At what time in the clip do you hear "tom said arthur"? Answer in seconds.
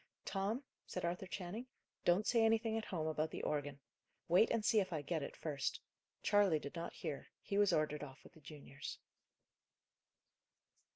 0.25-1.27